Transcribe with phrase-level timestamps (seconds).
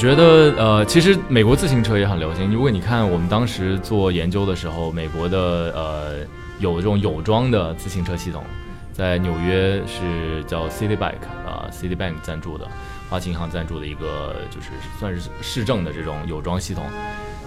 [0.00, 2.50] 觉得呃，其实美国自行车也很流行。
[2.50, 5.38] 如果你看我们当时做研究的时候，美国的
[5.76, 6.26] 呃
[6.58, 8.42] 有这种有装的自行车系统，
[8.94, 12.66] 在纽约是叫 City Bike 啊，City Bank 赞助的，
[13.10, 14.68] 花旗银行赞助的一个就是
[14.98, 16.82] 算是市政的这种有装系统。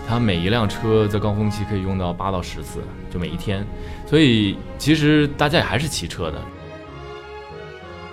[0.08, 3.66] 它每一辆车在高峰期可以用到八到十次，就每一天。
[4.06, 6.40] 所以其实大家也还是骑车的。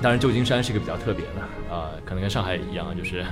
[0.03, 3.23] 当然，旧金山是一个比较特别的，呃，可能跟上海一样，就是，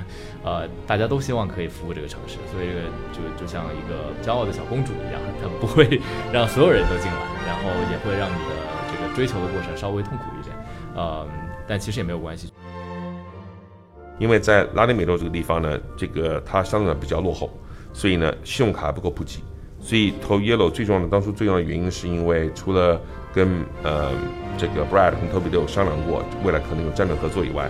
[0.43, 5.99] 呃，大家都希望可以服务这个城市，所以这个就就像一个骄傲的小公主一样，她不会
[6.31, 8.55] 让所有人都进来，然后也会让你的
[8.91, 10.55] 这个追求的过程稍微痛苦一点，
[10.95, 11.27] 呃，
[11.67, 12.53] 但其实也没有关系，
[14.19, 17.49] 因为在拉丁美洲这个地方呢，这个它相对比较落后，
[17.93, 19.43] 所以呢，信用卡不够普及，
[19.81, 23.01] 所以投 Yellow 最重要的当初最重要的原因是因为除了
[23.33, 24.11] 跟呃。
[24.57, 27.69] 这个 Brad 和 Toby 都有商量过，未来可能有战略合作以外，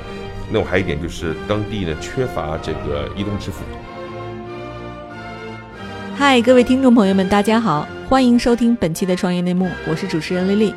[0.51, 3.61] 那我还有一点就是当地呢缺乏这个移动支付。
[6.15, 10.73] 嗨，各位听众朋友们，大家好，欢迎收听本期的创业内幕，我是主持人丽丽。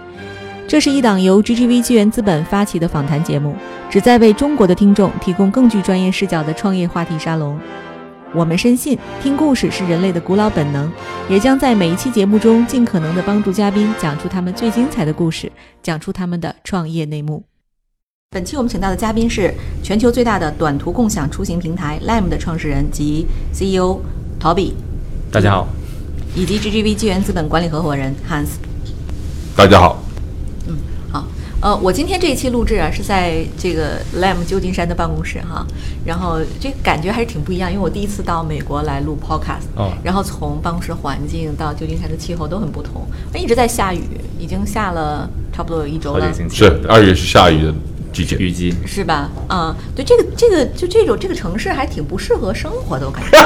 [0.68, 3.56] 这是一档由 GGV 纪元资本发起的访谈节目，
[3.88, 7.58] 旨在为中国的听众提供更具专业视角的创业话题沙龙。
[8.34, 10.90] 我们深信，听故事是人类的古老本能，
[11.28, 15.52] 也将在每一期节目中尽可能的帮助嘉宾讲出他们最精彩的故事，
[15.82, 17.44] 讲出他们的创业内幕。
[18.30, 19.52] 本期我们请到的嘉宾是
[19.82, 24.00] 全球最大的短途共享出行平台 Lime 的创始人及 CEO
[24.40, 24.72] Toby。
[25.30, 25.68] 大家好。
[26.34, 28.56] 以及 GGV 纪元资本管理合伙人 Hans。
[29.54, 30.02] 大家好。
[31.62, 35.64] 呃，我今天这一期录制啊，是在这个 Lam 旧金山的办公室哈，
[36.04, 44.02] 然后这感觉还是挺不一样，因为我第一次到美国来录 Podcast，哦，然后从办公室环境到旧金山的气候都很不同，一直在下雨，
[44.40, 47.72] 已经下了差不多有一周了，是二月是下雨的。
[48.38, 49.30] 雨季是吧？
[49.48, 53.38] 啊，对，这个这个就这种这个城市还挺不适合生活的，我感觉。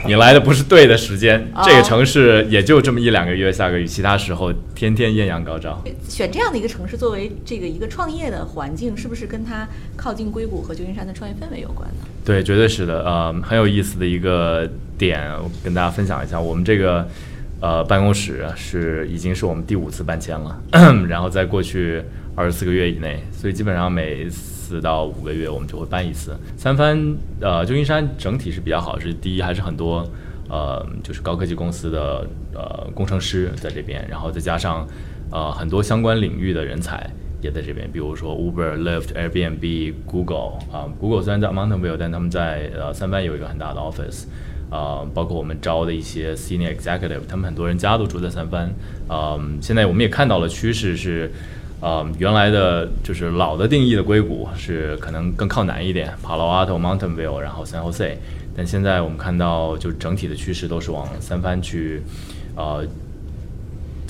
[0.06, 5.82] 你来的不是对的时间，这个城市也就这么一两个月下个雨，其他时候天天艳阳高照。
[6.08, 12.06] 选这样的一个城市作为这个一个创业的环境，是不是跟它靠近硅谷和旧金山的创业氛围有关呢？
[12.24, 13.04] 对，绝对是的。
[13.04, 14.68] 呃，很有意思的一个
[14.98, 15.20] 点，
[15.62, 17.06] 跟大家分享一下，我们这个
[17.60, 20.60] 呃办公室是已经是我们第五次搬迁了，
[21.08, 22.02] 然后在过去。
[22.36, 26.34] 二十四个月以内，所以基本上每四到五个月我们就会搬一次。
[26.56, 26.96] 三藩，
[27.40, 30.08] 呃，旧金山整体是比较好，是第一还是很多，
[30.48, 34.86] 呃，就是高科技公司的呃工程师在这边，然后再加上
[35.30, 37.10] 呃很多相关领域的人才
[37.42, 44.24] 也在这边，比如说 Uber、Lyft、Airbnb、Google 啊，Google 虽然在 Mountain View，但他们在呃三藩有一个很大的 office，
[44.70, 48.72] 啊，包括我们招的一些 Senior Executive，他们很多人家都住在三藩，
[49.08, 51.30] 嗯，现在我们也看到了趋势是。
[51.82, 58.18] 呃，原来的就是老的定义的硅谷是可能更靠南一点，Palo Alto、Mountain View，然后 San Jose。
[58.54, 62.02] 但现在我们看到，就整体的趋势都是往三藩去，
[62.54, 62.86] 呃，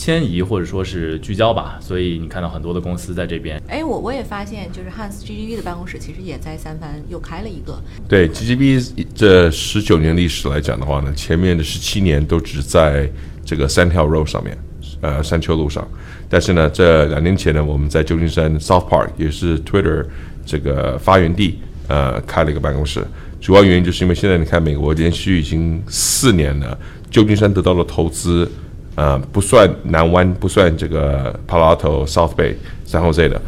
[0.00, 1.78] 迁移或者说是聚焦吧。
[1.78, 3.61] 所以你看到很多的公司在这边。
[3.69, 7.78] 哎，我我也发现，就是 Hans GGV 的办公室其实也在三藩又开了一个。
[8.09, 13.11] 对 GGB 这十九年历史来讲的话呢，前面的十七年都只在
[13.44, 14.56] 这个三条 road 上面，
[15.03, 15.87] 呃，山丘路上。
[16.31, 20.06] 但是呢，这两年前呢，我们在旧金山 South Park 也是 Twitter
[20.47, 23.06] 这个发源地，呃，开了一个办公室。
[23.38, 26.78] 主要原因就是因为现在你看，美国连续已经四年了，
[27.11, 28.50] 旧金山得到了投资，
[29.00, 32.55] 呃，不算南湾，不算这个 Palo Alto、South Bay、
[32.87, 33.41] San Jose 的，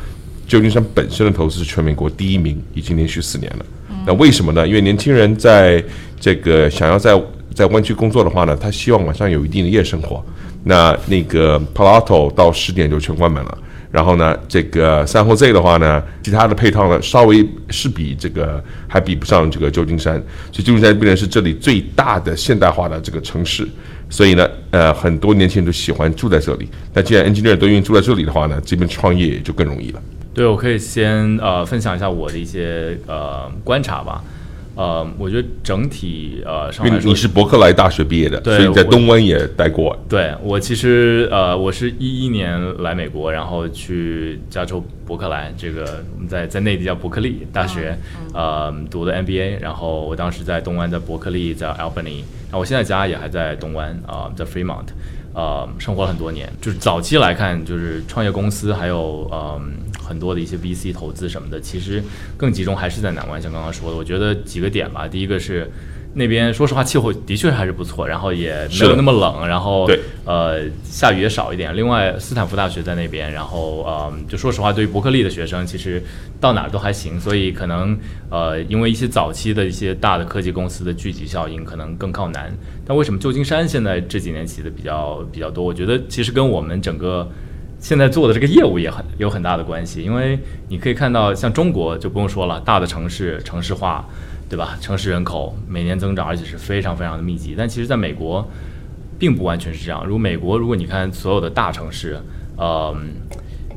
[0.46, 3.66] 旧金山本身的投资是全美国第一名，已经连续四年了。
[4.06, 4.66] 那为什么呢？
[4.66, 5.84] 因为年轻人在
[6.18, 10.24] 这个想要在在湾区工作的话呢，他希望晚上有一定的夜生活。
[10.64, 13.58] 那那个 Palo Alto 到十点就全关门了，
[13.90, 20.14] 然后呢，这个三后 Z 的话呢，其他的配套呢，稍微是比这个还比不上这个旧金山，
[20.50, 23.68] 所以旧金山必然是这里最大的现代化的这个城市，
[24.12, 26.68] 所以呢，呃，很多年轻人都喜欢住在这里。
[26.92, 30.02] 那既然 engineer 都愿意住在这里的话呢，这边创业也就更容易了。
[30.34, 34.22] 对，我可以先呃分享一下我的一些呃观察吧。
[34.82, 39.96] 呃，我觉得整体呃，上因为你是伯克莱大学毕业的，所以在东湾也待过。
[40.08, 47.96] 对我其实呃，我是一一年来美国，然后去加州伯克莱这个我们在在内地叫伯克利大学，
[48.34, 49.60] 呃，读的 MBA。
[49.60, 52.24] 然后我当时在东湾，的伯克利，在 Albany。
[52.50, 54.86] 那我现在家也还在东湾啊，在 Fremont，
[55.32, 56.52] 呃，生活了很多年。
[56.60, 59.74] 就是早期来看，就是创业公司还有嗯。
[60.12, 62.02] 很多的一些 VC 投资什么的，其实
[62.36, 65.08] 更集中还是在南湾，像刚刚说的，我觉得几个点吧。
[65.08, 65.70] 第一个是
[66.12, 71.74] 那边说实话气候的确还是不错，然后也没有那么冷，然后对呃下雨也少一点。
[71.74, 76.02] 另外，斯坦福大学在那边，然后呃就说实话，对于伯克利的学生，其实
[76.38, 77.98] 到哪儿都还行，所以可能
[78.28, 82.54] 呃因为一些早期的一些大的科技公司的聚集效应，可能更靠南。
[82.84, 85.64] 但为什么旧金山现在这几年起的比较比较多？
[85.64, 87.26] 我觉得其实跟我们整个
[87.82, 90.38] 现在做的这个业务也很有很大的关系，因为
[90.68, 94.08] 你可以看到，像中国就不用说了，大的城市城市化，
[94.48, 94.78] 对吧？
[94.80, 97.56] 城市人口每年增长，而且是非常非常的密集。
[97.58, 98.48] 但其实，在美国，
[99.18, 100.06] 并不完全是这样。
[100.06, 102.16] 如美国，如果你看所有的大城市，
[102.56, 102.96] 呃，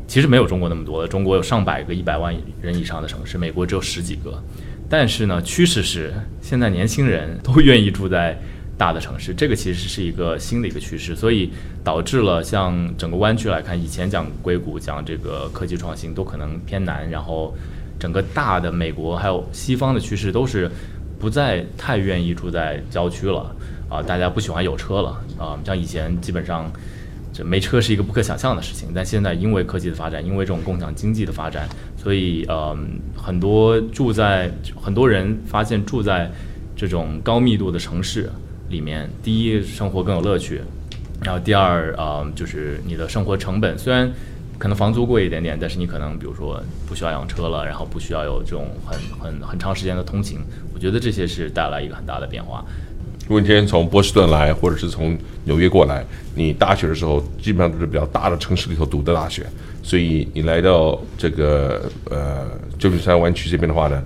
[0.05, 1.07] 其实没有中国那么多的。
[1.07, 2.31] 中国有上百个一百万
[2.61, 4.39] 人以上的城市，美国只有十几个。
[4.87, 8.39] 但是呢，趋势是现在年轻人都愿意住在
[8.77, 11.51] 大的城市，这个其实是一个新的一个趋势，所以
[11.83, 17.55] 导致了像整个湾区来看，以前讲硅谷、讲这个科技创新都可能偏南，然后
[17.99, 20.69] 整个大的美国还有西方的趋势都是
[21.19, 23.55] 不再太愿意住在郊区了
[23.89, 26.71] 啊，大家不喜欢有车了啊，像以前基本上。
[27.37, 31.67] 这没车是一个不可想象的事情，但现在因为科技的发展，因为这种共享经济的发展，
[32.01, 32.73] 所以呃，
[33.13, 36.31] 很多住在很多人发现住在
[36.77, 38.31] 这种高密度的城市
[38.69, 40.61] 里面，第一生活更有乐趣，
[41.23, 44.11] 然后第二呃就是你的生活成本虽然
[44.57, 50.39] 可能房租贵一点点，但是你可能比如说不需要养车了，然后不需要有这种很很很长时间的通勤，
[50.73, 52.63] 我觉得这些是带来一个很大的变化。
[53.27, 59.43] 如果你今天从波士顿来，或者是从纽约过来，你大学的时候基本上都是比较大的城市里头读的大学，
[59.81, 62.47] 所以你来到这个呃
[62.77, 64.01] 旧金山湾区这边的话呢，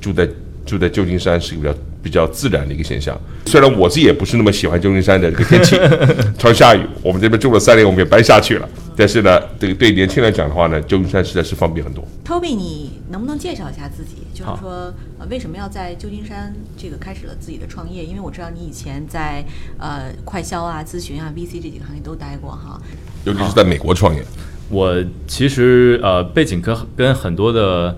[0.00, 0.28] 住在
[0.66, 3.18] 住在旧金山是一个比较比较自然的一个现象。
[3.46, 5.76] 虽然我自己也不是那么喜欢旧金山的这个天气，
[6.38, 8.68] 常下雨，我们这边住了三年，我们也搬下去了。
[8.96, 12.06] 但是呢，对对年轻人来讲的话呢，旧金山实在是方便很多。
[12.24, 14.18] Toby，你能不能介绍一下自己？
[14.32, 18.04] 就是说，呃，为什么要在旧金山这个开始了自己的创业？
[18.04, 19.44] 因为我知道你以前在
[19.78, 22.80] 呃快销啊、咨询啊、VC 这几个行业都待过哈。
[23.24, 24.22] 尤其是在美国创业，
[24.68, 27.96] 我其实呃背景跟跟很多的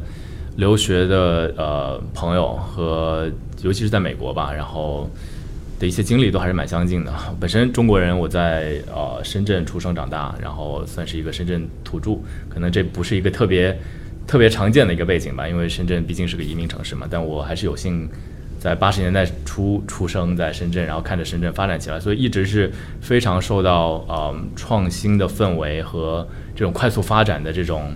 [0.57, 3.29] 留学的呃朋友和
[3.63, 5.11] 尤其是在美国吧，然后
[5.79, 7.13] 的一些经历都还是蛮相近的。
[7.41, 12.19] 本身中国人，我在呃深圳出生长大，然后算是一个深圳土著，
[12.49, 13.79] 可能这不是一个特别
[14.27, 17.07] 特别常见的一个背景吧，因为深圳毕竟是个移民城市嘛。
[17.11, 18.09] 但我还是有幸
[18.59, 27.95] 在八十年代初出生在深圳，然后看着深圳发展起来，所以一直是非常受到呃创新的氛围和这种快速发展的这种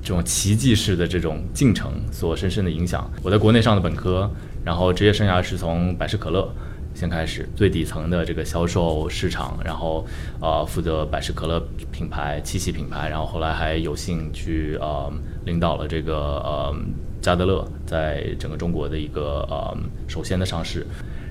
[0.00, 3.10] 这种奇迹式的这种进程所深深的影响。
[3.22, 4.30] 我在国内上的本科，
[4.64, 6.48] 然后职业生涯是从百事可乐
[6.94, 10.06] 先开始，最底层的这个销售市场，然后
[10.40, 11.60] 呃负责百事可乐
[11.90, 15.12] 品牌、七喜品牌，然后后来还有幸去呃
[15.44, 16.14] 领导了这个
[16.44, 16.74] 呃
[17.20, 19.76] 加德乐在整个中国的一个呃
[20.08, 20.86] 首先的上市，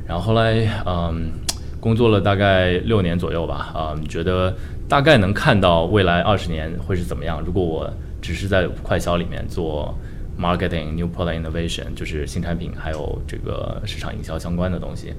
[0.08, 1.32] 然后后来嗯。
[1.82, 4.56] 工作了大概六年左右吧，啊、觉得
[4.88, 7.42] 大概能看到未来二十年会是怎么样。
[7.42, 7.92] 如果我
[8.22, 9.92] 只是在快销里面做
[10.42, 15.14] marketing、new product innovation，就是新产品还有这个市场营销相关的东西，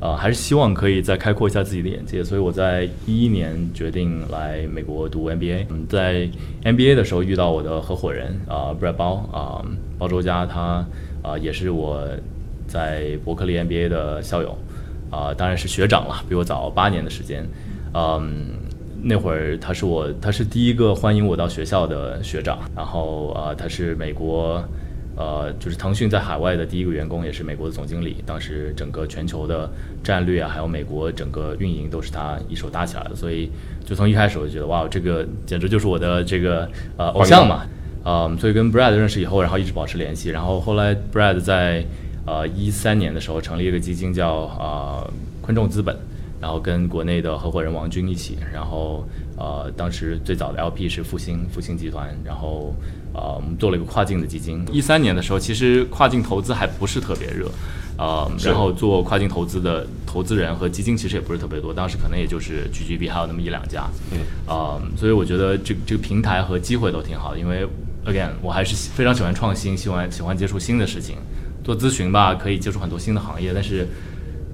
[0.00, 2.22] 呃，还是希望可以再开阔一下自己的眼界。
[2.22, 5.66] 所以我在一一年决定来美国读 MBA。
[5.70, 6.28] 嗯，在
[6.62, 9.64] MBA 的时候遇到我的合伙人啊、Brad 包啊、
[9.98, 10.86] 包周佳，他
[11.22, 12.06] 啊、也是我
[12.66, 14.56] 在伯克利 MBA 的校友。
[15.08, 17.46] 啊、当然是学长了，比我早八年的时间。
[17.94, 18.50] 嗯，
[19.08, 22.58] 那会儿他是我，他是第一个欢迎我到学校的学长。
[22.74, 24.60] 然后啊、他是美国，
[25.16, 28.16] 呃，就是腾讯在海外的第一个员工，也是美国的总经理。
[28.26, 29.70] 当时整个全球的
[30.02, 33.14] 战略啊，还有美国整个运营都是他一手搭起来的。
[33.14, 33.48] 所以
[33.84, 37.64] 就从一开始我就觉得，哇，这个简直就是我的这个呃偶像嘛。
[38.04, 40.30] 嗯，所以跟 Brad 认识以后，然后一直保持联系。
[40.30, 41.84] 然后后来 Brad 在
[42.26, 45.08] 呃一三年的时候成立一个基金叫呃
[45.42, 45.96] 昆众资本，
[46.40, 52.74] 然后跟国内的合伙人王军一起，然后呃当时最早的 LP 是复兴复兴集团，然后
[53.14, 54.64] 呃我们做了一个跨境的基金。
[54.72, 57.50] 一三年的时候，其实跨境投资还不是特别热。
[57.98, 67.66] 呃，然后做跨境投资的投资人和基金其实也不是特别多，当时可能也就是 GGB 还有那么一两家，嗯，啊、所以我觉得这这个平台和机会都挺好的，因为
[68.04, 71.16] again 我还是非常喜欢创新，喜欢喜欢接触新的事情，
[71.64, 73.88] 做咨询吧可以接触很多新的行业，但是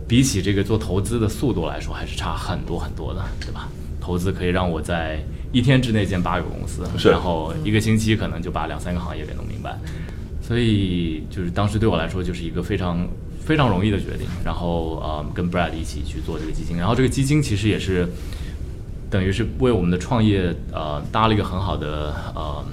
[0.07, 3.69] 比起这个做投资的速度来说，还是差很多很多的，对吧？
[4.01, 9.79] 投资可以让我在一天之内建八个公司，然后一个星期可能就把两三个行业给弄明白，
[10.43, 13.07] 所以就是当时对我来说就是一个非常
[13.41, 18.09] 非常容易的决定，然后呃跟 Brad 一起去做这个基金，然后这个基金其实也是
[19.09, 22.65] 等于是为我们的创业呃搭了一个很好的呃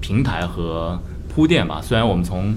[0.00, 1.00] 平台和
[1.32, 1.80] 铺垫吧。
[1.80, 2.52] 虽然我们从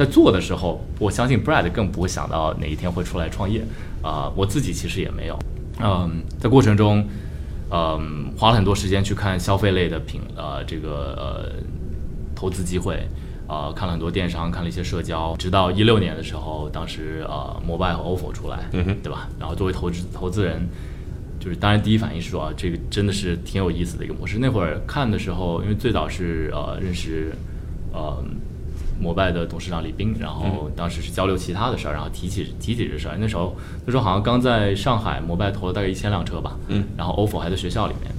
[0.00, 3.62] 在做的时候，我相信 Brad 更不会想到哪一天会出来创业
[4.00, 5.38] 啊、我自己其实也没有。
[5.78, 7.06] 嗯，在过程中，
[7.70, 11.52] 嗯，花了很多时间去看消费类的品，呃，这个呃
[12.34, 13.06] 投资机会，
[13.46, 19.28] 呃，看了很多电商，看了一些社交，直到一六年的时候，当时呃，摩拜和 OFO 出来，对吧？
[19.38, 20.66] 然后作为投资投资人，
[21.38, 24.38] 就是当然第一反应是说啊，这个真的是挺有意思的一个模式。
[24.38, 27.34] 那会儿看的时候，因为最早是呃认识
[27.92, 28.24] 呃
[29.00, 33.16] 摩拜的董事长李斌，然后当时是交流其他的事儿，然后提起提起这事儿。
[33.18, 38.12] 那时候那时候好像刚在上海，摩拜投了大概一千辆车吧，嗯，然后 OFO 还在学校里面，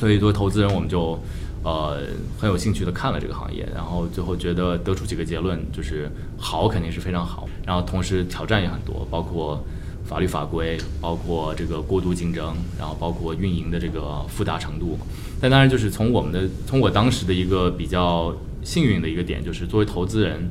[0.00, 1.18] 所以作为投资人，我们就
[1.62, 2.00] 呃
[2.38, 9.62] 很有兴趣的看了这个行业，然后最后觉得得出几个结论，就是好肯定是非常好，然后同时挑战也很多，包括
[10.04, 14.98] 法律法规，包括这个过度竞争，然后包括运营的这个复杂程度。
[15.40, 20.50] 但当然就是从我们的从我当时的一个比较幸运的一个点，就是作为投资人，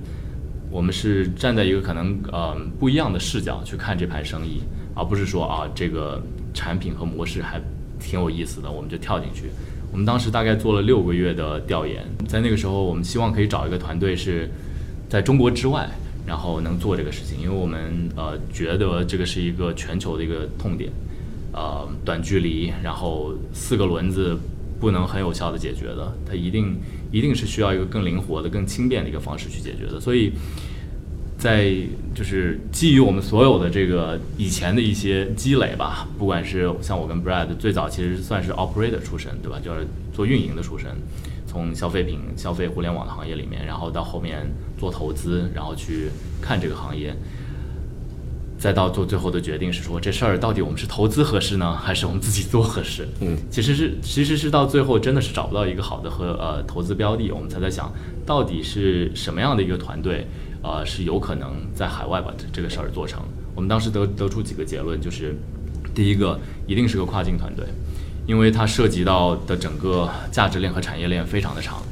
[0.72, 4.62] 我们是站在一个可能呃不一样的视角去看这盘生意，
[4.96, 6.22] 而不是说啊这个
[6.53, 7.60] 产品和模式还
[8.00, 9.50] 挺有意思的，我们就跳进去。
[9.91, 14.50] 我们当时大概做了六个月的调研，在那个时候，我们希望可以找一个团队是
[15.08, 15.88] 在中国之外，
[16.25, 20.91] 然后能做这个事情，因为我们呃觉得这个是一个全球的一个痛点，
[21.53, 24.36] 呃短距离，然后四个轮子
[24.84, 26.75] 不能很有效的解决的，它一定
[27.10, 30.34] 一定是需要一个更灵活的、更轻便的一个方式去解决的，所以。
[31.36, 31.75] 在
[32.16, 39.60] 就是基于我们所有的这个以前的一些积累吧，不管是像我跟 Brad 最早其实算是 operator 出身，对吧？
[39.62, 40.90] 就是做运营的出身，
[41.46, 44.50] 从消费品、消费互联网的行业里面，然后到后面
[44.80, 46.08] 做投资，然后去
[46.42, 47.13] 看这个行业，
[48.63, 53.05] 再到做最后的决定是说这事儿到底我们是投资合适呢，还是我们自己做合适？
[53.20, 57.91] 嗯，其实是其实是到最后真的是找不到一个好的和呃投资标的，我们才在想
[58.25, 60.25] 到底是什么样的一个团队。
[60.65, 63.20] 呃，是有可能在海外把这这个事儿做成。
[63.53, 65.36] 我们当时得得出几个结论，就是
[65.93, 67.65] 第一个一定是个跨境团队，
[68.25, 71.84] 因为它涉及到的整个价值链和产业链非常的长，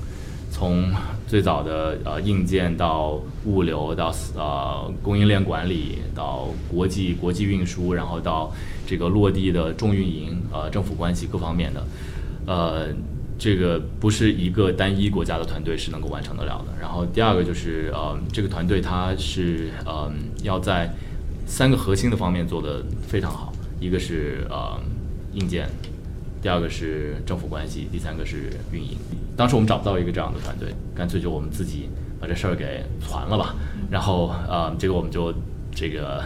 [0.50, 0.90] 从
[1.32, 8.54] 最早的呃硬件到物流到呃供应链管理到国际国际运输，然后到
[8.86, 11.88] 这个落地的重运营呃政府关系各方面的，
[12.46, 12.88] 呃。
[13.44, 16.80] 这个不是一个单一国家的团队是能够完成得了的。
[16.80, 20.12] 然后第二个就是呃，这个团队它是呃
[20.44, 20.88] 要在
[21.48, 24.80] 三个核心的方面做得非常好，一个是呃
[25.34, 25.68] 硬件，
[26.42, 28.98] 第二个是政府关系，第三个是运营。
[29.38, 33.56] 当时我们找不到一个这样的团队，干脆就我们自己把这事儿给传了吧。
[33.90, 35.34] 然后啊，这个我们就
[35.74, 36.24] 这个。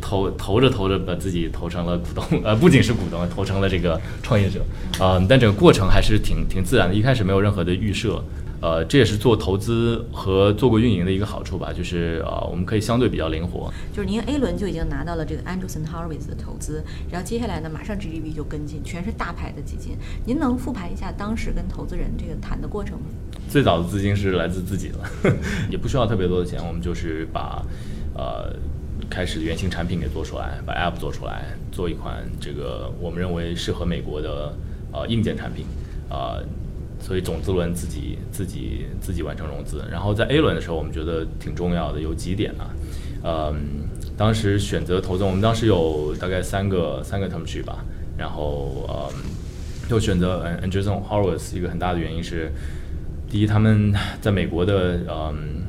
[0.00, 4.64] 投投着投着，把自己投成了股东，呃，不仅是股东，投成了这个创业者，
[4.98, 8.22] 啊、但整个过程还是挺挺自然的，一开始没有任何的预设，
[8.60, 13.72] 呃，这也是做投资和做过运营的一个好处吧，就是呃，我们可以相对比较灵活。
[13.92, 19.96] 就是您 A 轮就已经拿到了这个 Andreessen Horowitz 的投资，然后接下来呢，马上 GGV 就跟进，全是大牌的基金。
[20.24, 23.06] 您能复盘一下当时跟投资人这个谈的过程吗？
[23.48, 25.32] 最早的资金是来自自己的，
[25.70, 27.64] 也不需要特别多的钱，我们就是把
[28.14, 28.52] 呃
[29.10, 34.54] 开始原型产品给做出来，把 App 做出来，做一款这个我们认为适合美国的
[34.92, 35.66] 呃硬件产品，
[36.08, 36.44] 呃，
[37.00, 42.70] 所以种子轮自己自己自己完成融资，然后在 A 轮的时候，我们觉得挺重要的有几点啊，
[43.24, 47.84] 嗯，当时选择投资，我们当时有大概三个三个 term sheet 吧，
[48.16, 52.52] 然后嗯，就选择 Andreessen Horowitz 一个很大的原因是。
[53.30, 55.62] 第一，他们在美国的嗯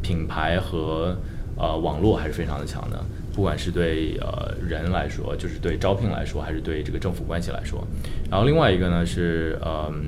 [0.00, 1.14] 品牌和
[1.62, 3.02] 呃网络还是非常的强的，
[3.32, 7.86] 不管是对呃人来说，就是对招聘来说，还是对这个政府关系来说。
[8.28, 10.06] 然后另外一个呢是嗯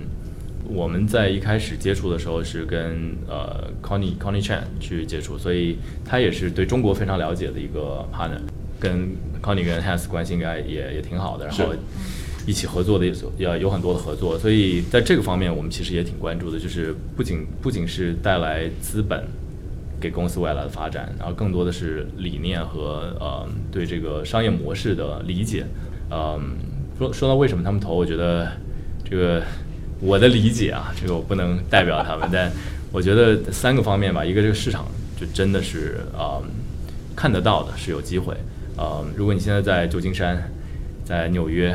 [0.69, 8.41] 我们在一开始接触的时候是跟呃 Connie Connie Chan 去接触，所以他也是对中国非常了解的一个 partner，
[8.81, 11.73] 跟 Connie 跟 Hans 关系应该也也挺好的，然后。
[12.47, 19.25] 一起合作的也也有很多的合作，所以在这个方面我们其实也挺关注的，就是不仅不仅是带来资本
[20.05, 25.65] 给公司未来的发展，然后更多的是理念和呃对这个商业模式的理解。
[26.11, 26.59] 嗯，
[26.99, 28.53] 说说到为什么他们投，我觉得
[29.03, 29.43] 这个
[30.01, 32.53] 我的理解啊，这个我不能代表他们，但
[32.93, 34.85] 我觉得三个方面吧，一个这个市场
[35.19, 36.37] 就真的是啊、
[37.17, 38.35] 看得到的，是有机会。
[38.77, 40.53] 呃，如果你现在在旧金山，
[41.03, 41.75] 在纽约。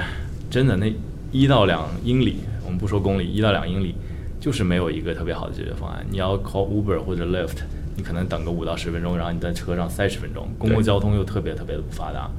[0.51, 0.91] 真的，那
[1.31, 3.93] 一到两英里，我们不说公里，一到两英里，
[4.39, 6.03] 就是没有一个特别好的解决方案。
[6.09, 7.57] 你要 call Uber 或者 Lyft，
[7.99, 12.31] 你可能等个五到十分钟，然后你在车上塞十分钟，公共交通又特别特别的不发达，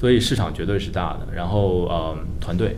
[0.00, 1.28] 所以市场绝对是大的。
[1.32, 2.76] 然后呃，团队，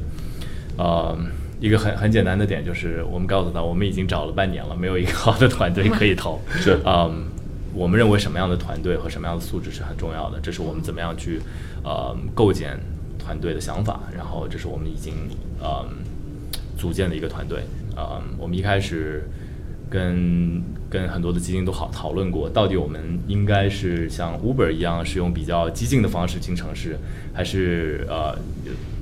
[0.76, 1.16] 呃，
[1.58, 6.38] 一个很很简单的点就是，我们告诉他，我们已经找了半年了，没有一个好的团队可以投。
[6.60, 7.24] 是，嗯，
[7.72, 11.40] 我们认为什么样的团队和什么样的素质是很重要的，这是我们怎么样去
[11.82, 12.78] 呃构建
[13.18, 15.14] 团队的想法，然后这是我们已经
[15.62, 15.82] 呃
[16.76, 17.62] 组建的一个团队。
[17.96, 19.26] 呃，我们一开始
[19.90, 26.98] 跟跟很多的基金都好讨论过，到底我们应该是像 Uber 一样，是用比较激进的方式进城市，
[27.32, 28.36] 还是呃，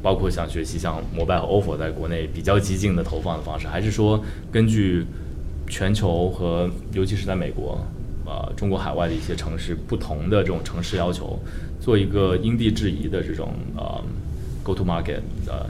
[0.02, 5.04] 包括像学习像摩拜和 ofo 在国内比较激进的投放的方式，还是说根据
[5.68, 7.78] 全球和尤其是在美国，
[8.24, 11.38] 呃，中国海外的一些城市不同的这种城市要求，
[11.80, 14.02] 做一个因地制宜的这种呃
[14.62, 15.66] go to market 呃，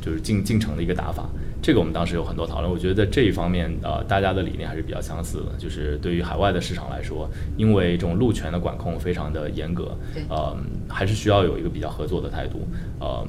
[0.00, 1.28] 就是进进城的一个打法。
[1.66, 5.46] 这个我们当时有很多讨论，我觉得在这一方面，呃，大家的理念还是比较相似的。
[5.58, 10.56] 就是对于海外的市场来说，因为这种路权的管控非常的严格，呃，
[10.88, 12.68] 还是需要有一个比较合作的态度，
[13.00, 13.26] 呃，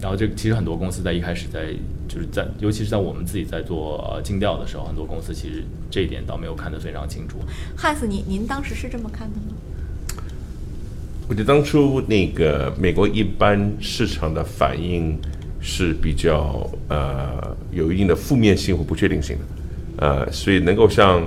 [0.00, 1.72] 然后这其实很多公司在一开始在
[2.08, 7.38] 就是在，尤其是在我们自己在做呃尽调的时候，很多公司其实这一点倒没有看得非常清楚。
[7.76, 9.54] 汉斯，您您当时是这么看的吗？
[11.28, 15.16] 我觉得当初那个美国一般市场的反应。
[15.60, 21.20] 是比较呃有一定的负面性或不确定性的，呃，所以能够像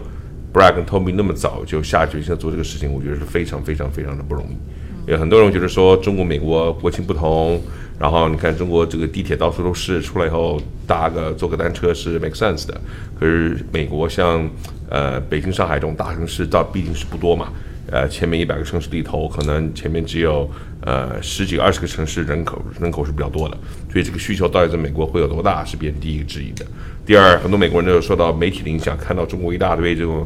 [0.53, 5.09] Brad 跟 Tommy 那么早就下决心做这个事情，我觉得是非常非常非常的不容易。
[5.09, 7.59] 有很多人觉得说中国美国国情不同，
[7.99, 12.79] 然后你看中国这个地铁到处都是，出来以后搭个坐个单车是 make sense 的，
[13.19, 14.47] 可是美国像
[14.89, 17.51] 呃北京、上海这种大城市，倒毕竟是不多嘛。
[17.87, 20.49] 呃，前面一百个城市里头，可能前面只有
[20.81, 23.57] 呃十几、二十个城市人口人口是比较多的，
[23.91, 26.65] 所以这个需求到底在美国会有多大，是别人第一个质疑的。
[27.05, 30.25] 第二，很多美国人都受到媒体的影响，看到中国一大堆这种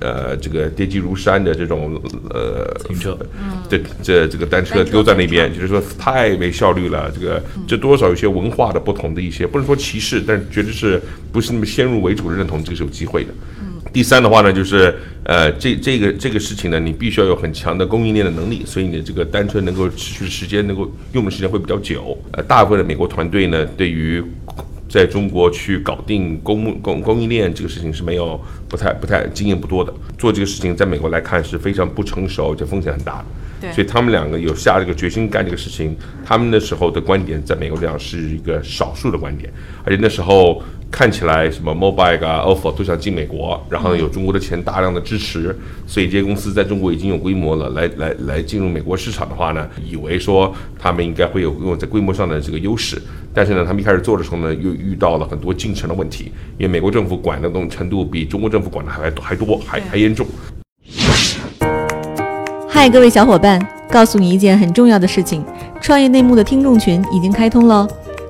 [0.00, 3.18] 呃这个跌积如山的这种呃停车，
[3.68, 7.10] 这这这个单车丢在那边，就是说太没效率了。
[7.10, 13.34] 这个这多少有些文化的不同的一些，不能说歧视，但绝对是不是那么先入为主的认同，这个是有机会的。
[13.94, 22.18] 第三的话呢，就是呃，这这个这个事情呢，你必须要有很强的供应链的能力，所以你的这个单车能够持续的时间，能够用的时间会比较久。
[22.32, 24.20] 呃，大部分的美国团队呢，对于
[24.88, 28.38] 在中国去搞定供供供应链这个事情是没有
[28.68, 33.24] 不太不太经验不多的，做这个事情在美国来看是非常不成熟，而且风险很大的。
[33.60, 39.52] 对，所以他们两个有下这个决心干这个事情，他们那时候的观点在美国这样是一个少数的观点，
[39.84, 40.60] 而且那时候。
[40.90, 45.56] 看起来什么 Mobile 啊、Ofo 都想进美国，然后呢有中国的钱大量的支持，
[45.88, 60.24] 所以这些公司在中国已经有规模了，来来来进入美国市场的话呢，以为说他们应该会有有在规模上的这个优势，但是呢，他们一开始做的时候呢，又遇到了很多进程的问题，因为美国政府管的东程度比中国政府管的还还多，还还严重。
[62.68, 65.44] 嗨，各位小伙伴，告诉你一件很重要的事情，
[65.80, 67.88] 创业内幕的听众群已经开通了。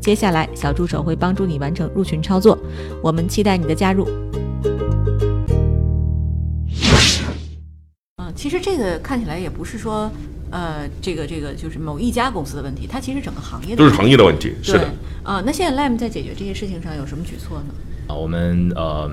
[0.00, 2.58] 接下来，小助手会帮助你完成入群操作，
[3.02, 4.08] 我们期待你的加入。
[8.16, 10.10] 嗯，其实这个看起来也不是说，
[10.50, 14.54] 呃，这个这个就是某一家公司的问题，它其实整个行业都是行业的问题。
[14.62, 14.90] 是的。
[15.22, 17.66] 啊，那现在 Lam 在解决这些事情上有什么举措呢？
[18.08, 19.10] 啊，我们呃，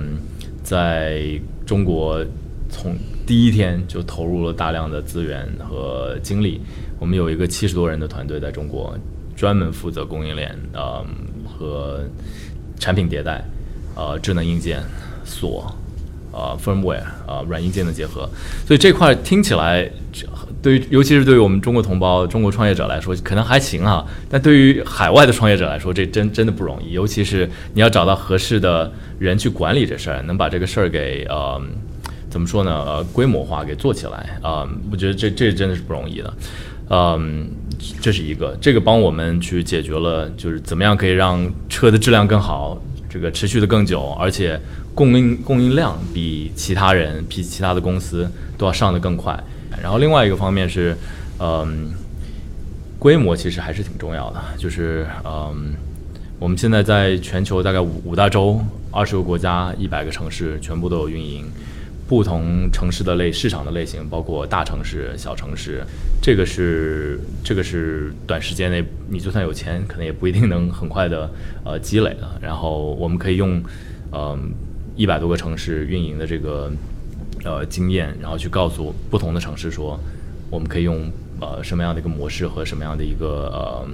[0.62, 2.24] 在中国
[2.70, 2.96] 从
[3.26, 6.62] 第一天就投入了大量的资源和精力，
[6.98, 8.96] 我们有一个七十多人的团队在中国。
[9.38, 11.04] 专门负责供应链，呃，
[11.46, 12.00] 和
[12.76, 13.44] 产品迭代，
[13.94, 14.82] 呃，智能硬件、
[15.24, 15.72] 锁，
[16.32, 18.28] 呃，firmware，呃，软硬件的结合。
[18.66, 19.88] 所以这块听起来，
[20.60, 24.04] 对于尤其是对于我们中国同胞、中国创业者来说，可能还行啊。
[24.28, 26.90] 但对于海外的创业者来说，这真真的不容易。
[26.90, 31.62] 尤其是你要找到合适的人去管理这事儿，能把这个事儿给呃，
[32.28, 32.72] 怎么说呢？
[32.72, 36.34] 呃，规模化给做起来啊，我觉得这这真的是不容易的。
[36.90, 37.48] 嗯，
[38.00, 44.60] 这是一个，这个帮我们去解决了，就是怎么样可以让车的质量更好，这个持续的更久，而且
[44.94, 49.38] 供应供应量比其他人、比其他的公司都要上的更快。
[49.82, 50.96] 然后另外一个方面是，
[51.38, 51.92] 嗯，
[52.98, 55.74] 规模其实还是挺重要的，就是嗯，
[56.38, 58.60] 我们现在在全球大概五五大洲、
[58.90, 61.44] 二十个国家、一百个城市，全部都有运营。
[62.08, 65.84] 不同城市的类市场的类型，包括大城市、小城市，
[66.22, 71.30] 这个是这个是短时间内你就算有钱，可能也不一定能很快的
[71.64, 72.26] 呃积累的。
[72.40, 73.62] 然后我们可以用
[74.10, 74.50] 嗯
[74.96, 76.72] 一百多个城市运营的这个
[77.44, 80.00] 呃经验，然后去告诉不同的城市说，
[80.48, 83.86] 我们可以用呃什么样的一个模式和什么样的一个呃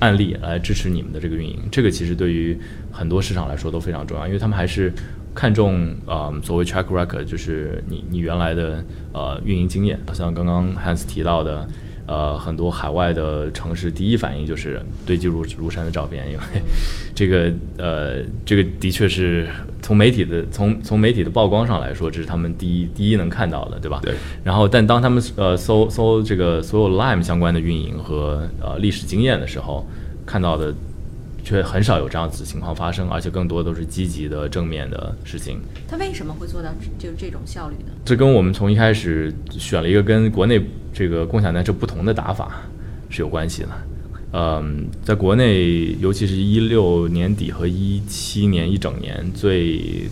[0.00, 1.58] 案例来支持你们的这个运营。
[1.72, 2.54] 这个其实对于
[2.92, 4.92] 很多市场来说都非常重要，因为他们还是
[5.36, 11.68] 看重呃所谓 track record，就是你你原来的呃运营经验，像刚刚 Hans 提到的。
[12.08, 16.40] 呃，很多海外的城市第一反应就是堆积如如山的照片，因为
[17.16, 19.48] 这个呃，这个的确是
[19.82, 23.98] 从媒体的从从媒体的曝光上来说，这是他们第一第一能看到的，对吧？
[24.04, 24.14] 对。
[24.44, 29.84] 然后，但当他们呃搜搜这个所有 Lime 相关的运营和呃历史经验的时候，
[30.24, 30.72] 看到的。
[31.46, 35.60] 却很少有这样子情况发生，而且更多都是积极的、正面的事情。
[35.86, 37.92] 他为什么会做到就是这种效率呢？
[38.04, 40.60] 这跟我们从一开始选了一个跟国内
[40.92, 42.62] 这个共享单车不同的打法
[43.08, 43.68] 是有关系的。
[44.32, 50.10] 嗯，在国内，尤其是一六年底和一七年一整年，最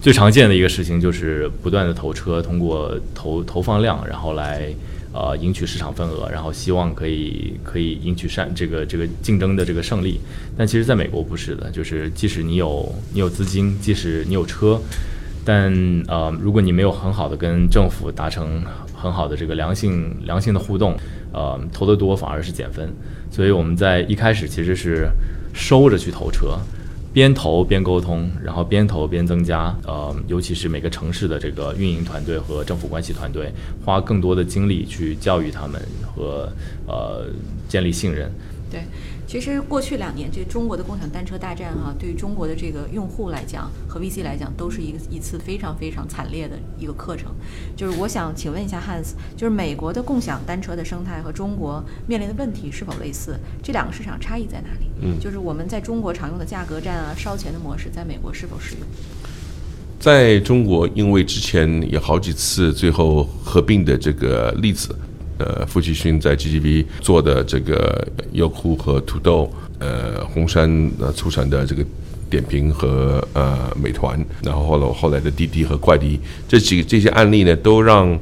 [0.00, 4.74] 最常见的一个事情就是不断的投车，通过投投放量，然后来。
[5.12, 10.20] 呃，赢取市场份额，然后希望可以可以赢取善这个这个竞争的这个胜利。
[10.56, 14.80] 但其实，在美国不是的，就是即使你有你有资金，即使你有车，
[15.44, 15.72] 但
[16.06, 18.62] 呃，如果你没有很好的跟政府达成
[18.94, 20.96] 很好的这个良性良性的互动，
[21.32, 22.88] 呃，投得多反而是减分。
[23.30, 25.08] 所以我们在一开始其实是
[25.52, 26.56] 收着去投车。
[27.12, 33.52] 边投边沟通，然后边投边增加，呃，尤其是每个城市的这个运营团队和政府关系团队，
[33.84, 36.48] 花更多的精力去教育他们和
[36.86, 37.26] 呃
[37.68, 38.30] 建立信任。
[38.70, 38.80] 对。
[39.30, 47.30] 其实过去两年，这中国的共享单车大战哈，对于中国的这个用户来讲和 VC 来讲，都是一个一次非常非常惨烈的一个课程。
[47.76, 53.38] 就是我想请问一下 Hans，就是美国的共享单车的生态和中国面临的问题是否类似？
[53.62, 54.86] 这两个市场差异在哪里？
[55.00, 58.82] 嗯，就是我们在中国常用的价格战啊、烧钱的模式，在美国是否适用？
[60.00, 64.92] 在中国，因为之前有好几次最后合并的这个例子。
[65.40, 71.82] 呃，付奇勋在 GGV 做的这个优酷和土豆，呃，红杉呃出产的这个
[72.28, 78.18] 点评和呃美团，然后后来后来的滴滴和快滴，这几这些案例呢，都让。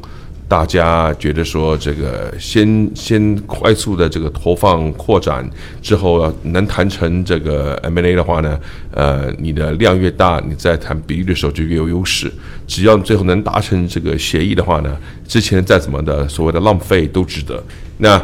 [0.49, 5.47] 大家觉得说这个先先快速的这个投放扩展
[5.83, 8.59] 之后能谈成这个 M&A 的话呢，
[8.93, 12.33] 呃，你的量越大，你在谈比例的时候就越有优势。
[12.67, 17.63] 只要你最后能达成这个协议的话呢，之前再怎么的所谓的浪费都值得。
[17.99, 18.19] 那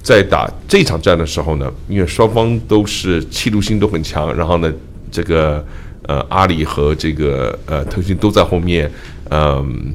[0.00, 4.72] 在打这场战的时候呢，因为双方都是气度心都很强，然后呢，
[5.10, 5.66] 这个
[6.02, 8.88] 呃阿里和这个呃腾讯都在后面，
[9.30, 9.92] 嗯。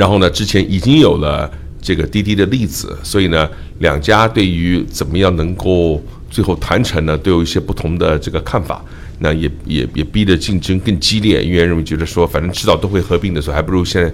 [0.00, 3.46] 然后呢，之前已经有了这个滴滴的例子，所以呢，
[3.80, 8.82] 两家对于怎么样能够最后谈成呢，都有一些不同的这个看法。
[9.18, 14.10] 那也也也逼得竞争更激烈，因为认为觉得说，反正迟早都会合并的，时候还不如现在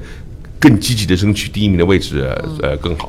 [0.58, 2.18] 更积极的争取第一名的位置，
[2.62, 3.08] 呃，更好。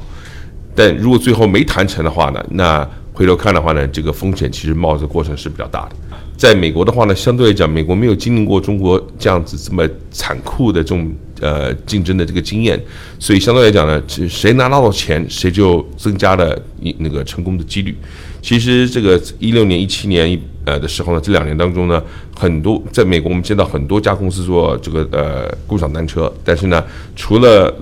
[0.75, 5.95] 但如果最后没谈成的话呢，那回头看的话呢，这个风险其实冒着过程是比较大的。
[6.37, 12.79] 在美国的话呢，相对来讲，美国没有经历过中国这样子这么残酷的这种呃竞争的这个经验，
[13.19, 17.95] 所以相对来讲呢，谁拿到了钱，谁就增加了一那个成功的几率。
[18.41, 22.01] 其实这个一六年、一七年呃的时候呢，这两年当中呢，
[22.37, 26.83] 很多在美国我们见到很多家公司做这个呃共享单车，但是呢，
[27.15, 27.73] 除了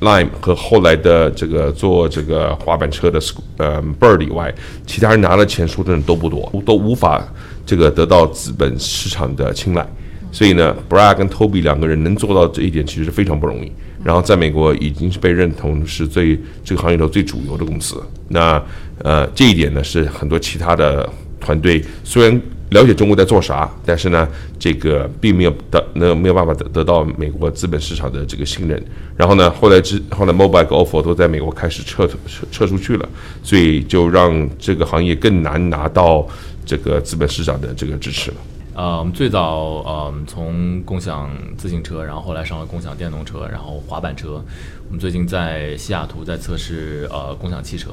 [0.00, 3.20] Lime 和后来的这个做这个滑板车的
[3.56, 4.52] 呃 Bird 以外，
[4.86, 7.24] 其他人拿了钱说真的都不多，都无法
[7.64, 9.86] 这个得到资本市场的青睐。
[10.32, 13.70] 所以呢，Bra 跟 Toby 两个人能做到这一点，其实是非常不容易。
[14.02, 18.02] 然后在美国已经是被认同是最这个行业里头最主流的公司。
[18.28, 18.60] 那
[19.04, 22.40] 呃这一点呢，是很多其他的团队虽然。
[22.72, 24.26] 了解中国在做啥，但是呢，
[24.58, 28.82] 这个并没有得那没有办法得得到美国资本市场的这个信任。
[29.14, 32.16] 然后呢，后来之后来 Mobile 和 Offer 都在美国开始撤撤
[32.50, 33.06] 撤出去了，
[33.42, 36.26] 所以就让这个行业更难拿到
[36.64, 38.36] 这个资本市场的这个支持了。
[38.74, 44.42] 呃，我们最早呃从共享自行车，然后后来上了共享电动车，然后滑板车。
[44.86, 47.90] 我们最近在西雅图在测试呃共享汽车，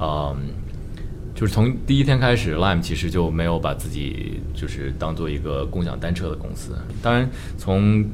[0.00, 0.36] 嗯。
[1.34, 6.76] 就是从第一天开始，Lime 其实就没有把自己就是当做一个共享单车的公司。
[7.00, 8.04] 当然，从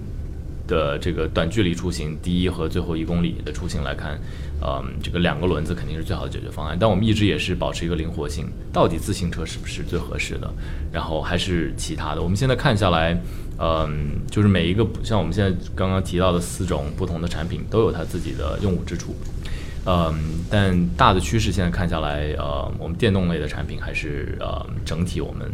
[0.66, 4.20] 的这个短距离出行，第一和最后一公里的出行来看，
[4.62, 6.76] 嗯，这个两个轮子肯定是最好的解决方案。
[6.78, 10.50] 但我们一直也是保持一个灵活性，到底自行车是不是最合适的？
[10.92, 12.22] 然后还是其他的？
[12.22, 13.20] 我们现在看下来，
[13.58, 19.14] 嗯，就是每一个像我们现在刚刚提到的四种不同的产品，都有它自己的用武之处。
[19.86, 20.14] 嗯，
[20.50, 25.50] 但大的趋势现在看下来，呃，我们电动类的产品还是呃整体我们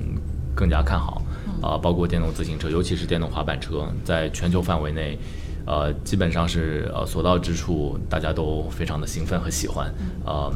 [0.55, 1.23] 更加看好。
[1.61, 5.19] 啊，包括电动自行车，尤其是电动滑板车，在全球范围内，
[5.67, 9.93] 呃，基本上是呃所到之处，大家都非常的兴奋和喜欢，
[10.27, 10.53] 嗯，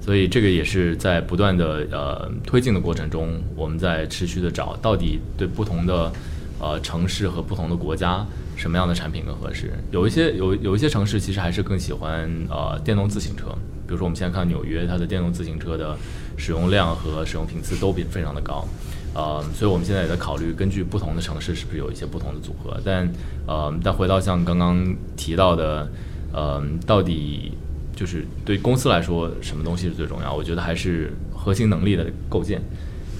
[0.00, 6.12] 所以这个也是在不断的呃推进的过程中，我们在持续的找到底对不同的
[6.60, 8.26] 呃城市和不同的国家
[8.56, 9.72] 什么样的产品更合适。
[9.90, 13.46] 有一些有有一些城市其实还是更喜欢呃电动自行车，
[13.86, 15.96] 比如说我们现在看纽约，它的电动自行车的
[16.36, 18.66] 使用量和使用频次都比非常的高。
[19.14, 22.80] 呃，所以我们现在也在考虑，根据不同的城市是不是有一些不同的组合。
[22.84, 23.12] 但，
[23.46, 25.90] 呃，但回到像刚刚提到的，
[26.32, 27.52] 呃，到底
[27.94, 30.34] 就是对公司来说，什么东西是最重要？
[30.34, 32.62] 我觉得还是核心能力的构建。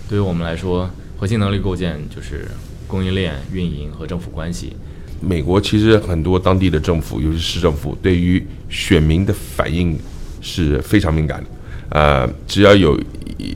[0.09, 2.49] 对于我们来说，核心能力构建就是
[2.87, 4.75] 供应链、运营和政府关系。
[5.21, 9.97] 美国其实很多当地的政府，尤其是市政府，对于选民的反应
[10.41, 11.51] 是非常敏感的。
[11.93, 12.99] 呃，只要有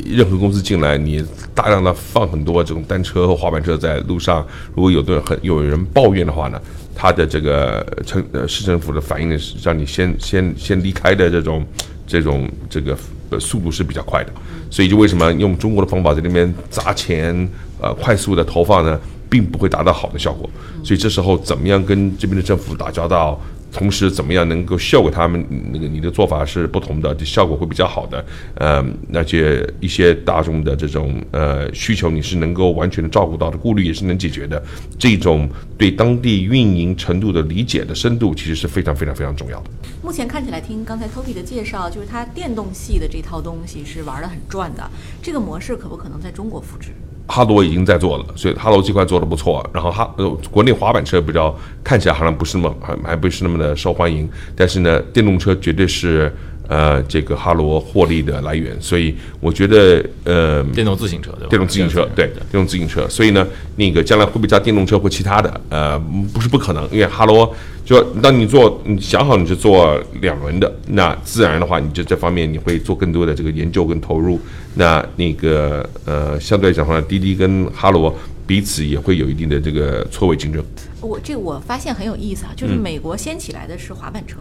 [0.04, 6.60] 任何公司进来，你大量的放很多这种单车和滑板车在路上，如果有的很有人抱怨的话呢，
[6.94, 11.66] 他的这个城呃市政府的反应是让你先 先先离开的这种
[12.06, 12.94] 这种这个
[13.40, 14.30] 速度是比较快的，
[14.70, 17.48] 所以就为什么用中国的方法在那边砸钱
[17.80, 20.48] 呃快速的投放呢，并不会达到好的效果，
[20.84, 23.40] 所以这时候怎么样跟这边的政府打交道？
[23.76, 28.24] 同时，怎么样能够效果他们那个你的做法是不同的，就效果会比较好的。
[28.54, 34.62] 呃，那些一些大众的这种呃需求，你是能够完全的照顾到的，顾虑也是能解决的。
[34.98, 39.70] 这种对当地运营程度的理解的深度，其实是非常非常非常重要的。
[40.02, 44.90] 目前看起来，听刚才 Toby 的介绍，就是它电动系的这套东西是玩的很转的。
[45.20, 46.92] 这个模式可不可能在中国复制？
[47.26, 49.68] 哈罗已经在做了，所以哈罗这块做的不错。
[49.72, 56.32] 然后哈呃，国内滑板车比较看起来好像不是那么还还不是那么的受欢迎，但是呢，电动车绝对是
[56.68, 58.76] 呃这个哈罗获利的来源。
[58.80, 61.48] 所以我觉得呃，电动自行车对吧？
[61.50, 65.60] 电动自行车对电动自行车，所以呢，那个将来会不会加电动车或其他的？
[65.70, 65.98] 呃，
[66.32, 67.54] 不是不可能，因为哈罗。
[67.86, 74.40] 就当你做，你想好你是做两轮的，那自然的话，你就这方面你会做更多的这个研究跟投入。
[74.74, 78.12] 那那个呃，相对来讲的话，滴滴跟哈罗
[78.44, 80.60] 彼此也会有一定的这个错位竞争。
[81.00, 84.38] 我这我发现很有意思啊，就是美国掀起来的是滑板车，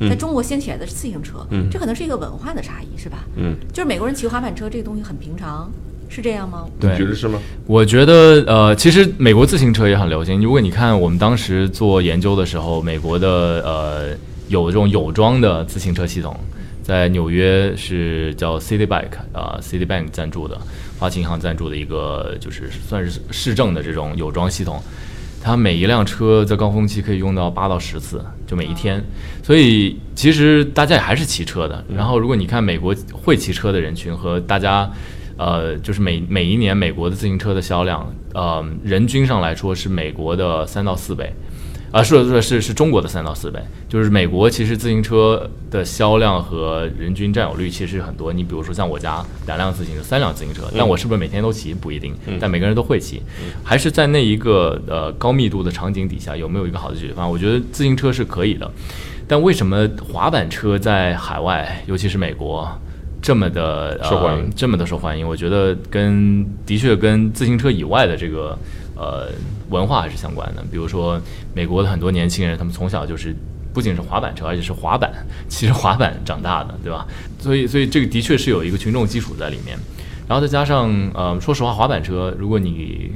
[0.00, 3.24] 在中国掀起来的是自行车，这可能是一个文化的差异，是吧？
[3.36, 5.70] 嗯，就是美国人骑滑板车这个东西很平常。
[6.08, 6.64] 是这样吗？
[6.78, 7.36] 对，觉得是吗？
[7.66, 10.40] 我觉得，呃，其实美国自行车也很流行。
[10.40, 13.28] 如果你看我们当时做研究的时候，美国的
[13.64, 16.38] 呃有这种有装的自行车系统，
[16.80, 20.56] 在纽约是叫 City Bike 啊，City Bank 赞助的，
[20.96, 24.80] 花旗银行赞助的一个，就是算是市政的这种有装系统。
[25.46, 29.00] 它每一辆车在高峰期可以用到八到十次，就每一天。
[29.44, 31.84] 所以其实大家也还是骑车的。
[31.94, 34.90] 然后如果你看美国会骑车的人群和大家。
[35.38, 41.30] 呃，就是每每一年美国的自行车的销量，呃，人均上来说是美国的三到四倍，
[41.90, 43.60] 啊，是是是是中国的三到四倍。
[43.88, 48.32] 就是美国其实自行车的销量和人均占有率其实很多。
[48.32, 53.22] 你比如说像我家两辆自行车，三辆自行车，但我是不是每天都骑不一定，但每个人都会骑，
[53.64, 57.30] 还是在那一个呃高密度的场景底下有没有一个好的解决方案？
[57.30, 58.70] 我觉得自行车是可以的，
[59.26, 62.68] 但为什么滑板车在海外，尤其是美国？
[63.22, 68.56] 这么的受欢迎，这么的受欢迎，我觉得跟的确跟自行车以外的这个
[68.96, 69.28] 呃
[69.70, 70.64] 文化还是相关的。
[70.70, 71.20] 比如说，
[71.54, 73.34] 美国的很多年轻人，他们从小就是
[73.72, 75.12] 不仅是滑板车，而且是滑板，
[75.48, 77.06] 骑着滑板长大的，对吧？
[77.38, 79.78] 所以，所以这个的确是有一个群众基础在里面。
[80.28, 83.12] 然后再加上，呃，说实话，滑板车，如果你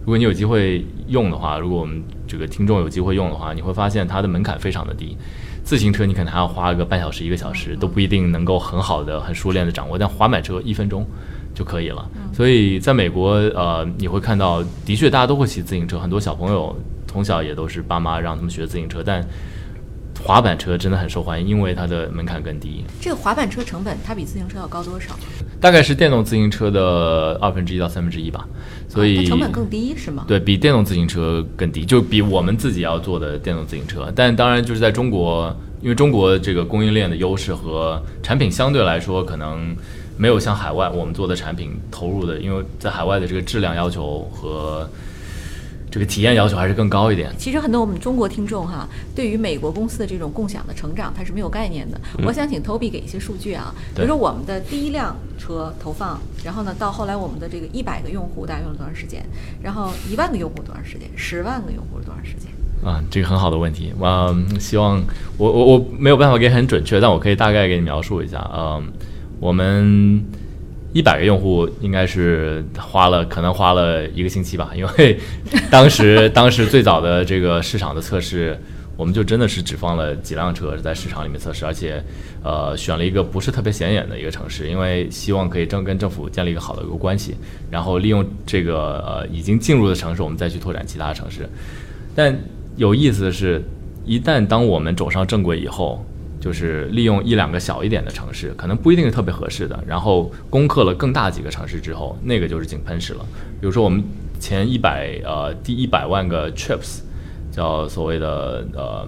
[0.00, 5.16] 如果你有机会用的话，如果我们这个听众有机会用的话，你会发现它的门槛非常的低。
[5.64, 11.06] 自行车你可能还要花个半小时一个小时都不一定能够很好的很熟练的掌握，但滑板车一分钟
[11.54, 12.08] 就可以了。
[12.32, 19.24] 所以在美国，呃，你会看到的确大家都会骑自行车，很多小朋友从小也都是爸妈让他们学自行车，但
[20.24, 22.84] 滑板车真的很受欢迎，因为它的门槛更低。
[23.00, 25.14] 这个滑板车成本它比自行车要高多少？
[25.60, 28.48] 大概是电动自行车的二分之一到三分之一吧，
[28.88, 30.24] 所以成本更低是吗？
[30.26, 34.12] 对比电动自行车更低，就比我们自己要做的电动自行车。
[34.14, 39.74] 但当然就是在中国，因为中国这个供应链的优势和产品相对来说可能
[40.22, 44.88] 没有像海外我们做的产品投入的，因为在海外的这个质量要求和。
[45.94, 47.30] 这个体验要求还是更高一点。
[47.36, 52.00] 其实很多我们中国听众哈，对于美国公司的这种共享的成长，它是没有概念的。
[52.24, 59.22] 我想请 Toby 给一些数据啊，比如说我们的第一辆车投放，然后呢，到后来我们的这个一百个用户大概用了多长时间？
[59.62, 61.06] 然后一万个用户多长时间？
[61.14, 62.50] 十万个用户是多长时间？
[62.82, 63.92] 啊，这个很好的问题。
[64.00, 64.98] 嗯，希望
[65.36, 68.38] 我我我没有办法给很准确，但我可以大概给你描述一下。
[68.56, 68.90] 嗯，
[69.42, 70.24] 我们
[70.92, 75.18] 一百个用户应该是花了可能花了一个星期吧，因为
[75.68, 78.56] 当时当时最早的这个市场的测试。
[78.94, 82.00] 我们就真的是只放了几辆车在市场里面测试，而且，
[82.44, 87.34] 呃，选了一个不是特别显眼的一个城市，因为希望可以正跟政府建立一个好的一个关系，
[87.70, 91.48] 然后利用这个呃已经进入的城市，我们再去拓展其他城市。
[92.14, 92.38] 但
[92.76, 93.62] 有意思的是，
[94.04, 96.04] 一旦当我们走上正轨以后，
[96.42, 103.24] 就是利用一两个小一点的城市，可能不一定是特别合适的，然后攻克了更大几个城市之后，那个就是井喷式了。
[103.60, 104.04] 比如说我们
[104.38, 107.00] 前一百呃第一百万个 trips。
[107.54, 109.06] 叫所谓的呃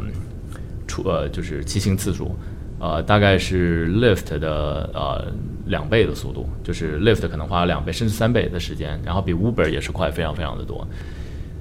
[0.86, 2.36] 出呃就是骑行次数，
[2.78, 5.32] 呃大概是 Lift 的呃
[5.64, 10.86] 两倍的速度，就是 Lift 可能花了两倍甚至三倍的时间，然后比 Uber 也是快非常非常的多。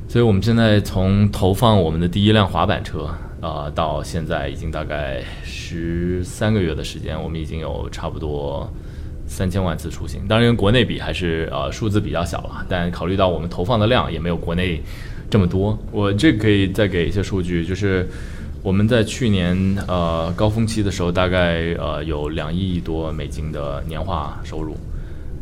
[0.10, 3.08] 所以我们现在从投放我们的第一辆滑板车
[3.43, 8.67] 啊到现在已经大概十三个月的时间，我们已经有差不多
[9.27, 10.21] 三千万次出行。
[10.27, 14.82] 当然跟国内比还是呃数字比较小了，但考虑到我们投放的量也没有国内。
[15.29, 18.08] 这么多，我这可以再给一些数据，就是
[18.62, 24.77] 我们在去年呃高峰期的时候，大概呃有两亿多美金的年化收入，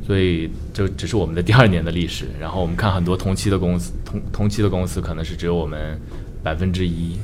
[0.07, 2.27] 所以就只是我们的第二年的历史。
[2.39, 5.99] 然后我们看很多同期的公司，同同期的公司可能是只有我们
[6.41, 7.17] 百分之一，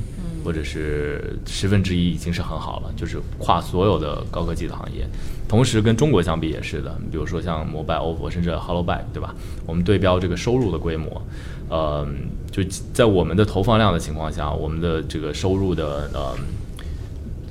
[0.47, 5.05] 或者是十分之一，已经是很好了，就是跨所有的高科技的行业。
[5.45, 9.35] 同时跟中国相比也是的，比如说像摩拜、OPPO，甚至 Hello Bike，对吧？
[9.65, 11.21] 我们对标这个收入的规模。
[11.67, 12.07] 呃，
[12.49, 16.33] 就在我们的投放量的情况下，我们的这个收入的呃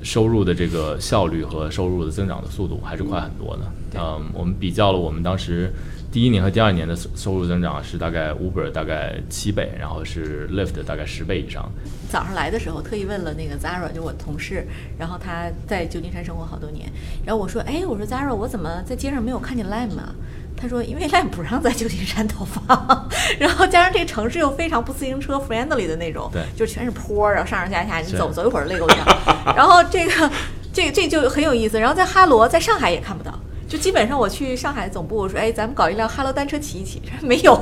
[0.02, 4.00] 收入的这个效率和收入的增长的速度还是快很多的。
[4.00, 5.70] 嗯，我们比较了我们当时
[6.16, 11.70] 第一年和第二年的收入增长是大概 Uber 大概七倍，然后是 Lyft 大概十倍以上。
[12.11, 14.66] 早上来的时候特意问了那个 Zara，就我同事，
[14.98, 16.90] 然后他在旧金山生活好多年，
[17.26, 20.14] 然后我说，哎，我说 Zara，我怎么在街上没有看见 Lime 啊？
[20.57, 29.07] 他说：“因为 Lime 不让在旧金山投放， 然后加上这个城市又非常不自行车 friendly 的那种，对，就全是坡，然后上上下下，你走走一会儿累够呛。
[29.55, 30.31] 然后这个，
[30.72, 31.79] 这这就很有意思。
[31.79, 37.55] 然后在哈罗，在上海也看不到。”就基本上我去上海总部，我说哎，咱们搞一辆哈罗单车骑一骑，没有，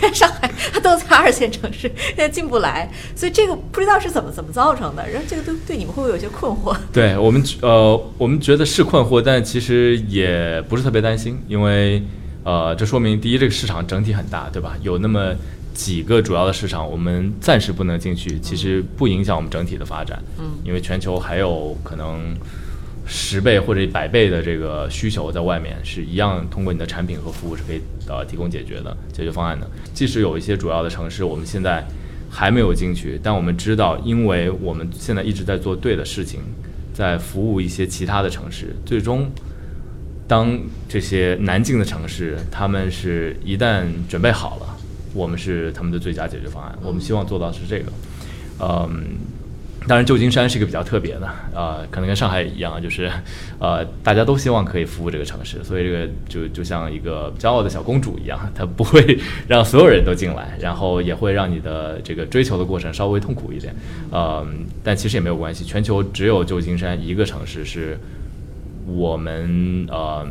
[0.00, 5.08] 在 上海它都在二线城市，现在进不来，所以这个不知道是怎么怎么造成的。
[5.08, 6.76] 然后这个对对你们会不会有些困惑？
[6.92, 12.02] 对我们呃，我们觉得是困惑，但其实也不是特别担心，因为
[12.42, 14.76] 呃，这说明第一，这个市场整体很大，对吧？
[14.82, 15.32] 有那么
[15.72, 20.20] 几个主要的市场，我们暂时不能进去，其实不影响我们整体的发展。
[20.40, 22.34] 嗯，因为全球还有可能。
[23.04, 29.68] 十倍或者一百倍的这个需求在外面是一样，通过你的产品和服务是可以呃提供解决的解决方案的。
[29.92, 31.84] 即使有一些主要的城市我们现在
[32.30, 36.40] 还没有进去，但我们知道，因为我们现在一直在做对的事情，
[36.94, 39.28] 在服务一些其他的城市，最终
[40.28, 44.76] 当这些难进的城市，他们是一旦准备好了，
[45.12, 46.78] 我们是他们的最佳解决方案。
[46.82, 47.92] 我们希望做到是这个，
[48.60, 49.18] 嗯。
[49.88, 53.10] 当然，旧金山是一个比较特别的，呃，可能跟上海一样，就是，
[53.58, 59.18] 呃，大家都希望可以服务这个城市，所以这个就就像一个骄傲的小公主一样，她不会
[59.48, 63.74] 让所有人都进来，然后也会让你的这个追求的过程稍微痛苦一点，
[64.10, 64.46] 呃，
[64.84, 67.98] 但其实也没有关系，全球只有旧金山一个城市是
[68.86, 70.26] 我们呃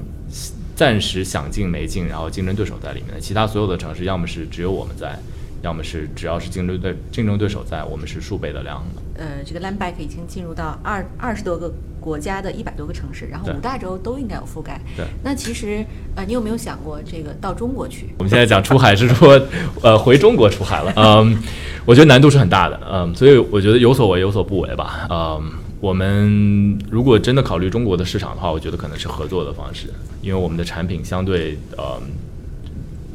[0.76, 5.20] 暂时想进没进，然后竞争对手在里面的，其他所有的城市要么是只有我们在。
[5.62, 9.24] 要么是只要是竞争对竞争对手在，我们是数倍的量的。
[9.24, 14.82] 呃，这个 Land Bike 已经进入到二二十多个国家的一百多个城市，然后五大洲都应该有覆盖。
[14.98, 15.06] 对。
[15.24, 18.08] 那其实呃，你有没有想过这个到中国去？
[18.18, 19.40] 我们现在讲出海是说
[19.84, 20.92] 呃回中国出海了。
[20.96, 21.38] 嗯，
[21.86, 22.80] 我觉得难度是很大的。
[22.92, 25.08] 嗯，所以我觉得有所为有所不为吧。
[25.12, 29.94] 嗯，我们如果真的考虑中国的市场的话，我觉得可能是合作的方式，
[30.24, 32.02] 因为我们的产品相对呃。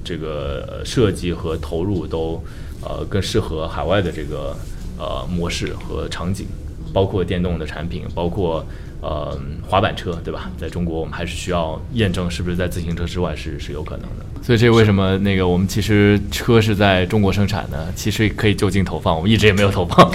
[0.06, 2.40] 这个设计和投入都，
[2.80, 4.56] 呃，更适合海外的这个
[4.96, 6.46] 呃模式和场景，
[6.94, 8.64] 包括电动的产品，包括
[9.00, 9.36] 呃
[9.68, 10.48] 滑板车，对吧？
[10.56, 14.24] 在中国，我们还是需要验证是不是在自行车之外是是有可能的。
[14.42, 20.08] 所以这为什么那个我们其实车是在中国生产的，其实可以就近投放，我们一直也没有投放，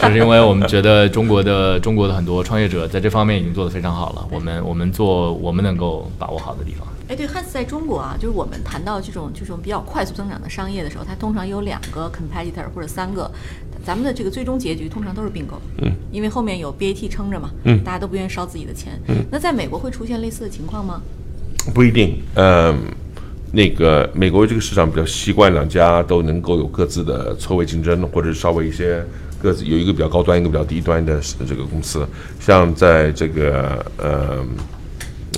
[0.00, 6.86] 就是因为我们觉得中国的中国的很多创业者在这方面已经做得非常好了，我们我们做我们能够把握好的地方。
[7.08, 13.30] 哎，对，汉斯在中国啊，就是我们谈到这种这种比较快速增长的商业的时候，它通常有两个 competitor 或者三个，
[13.84, 21.00] 咱们的这个最终结局通常都是并购，嗯，因为后面有 BAT 撑着嘛，嗯，大家都不愿意烧自己的钱，嗯，那在美国会出现类似的情况吗？
[21.72, 22.76] 不一定，嗯，
[23.52, 29.00] 那个美国这个市场比较习惯两家都能够有各自的错位竞争，或者稍微一些
[29.40, 32.04] 各自有一个比较高端，一个比较低端的这个公司，
[32.40, 34.44] 像在这个呃。